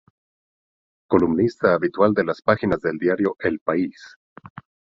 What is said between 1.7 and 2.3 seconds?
habitual de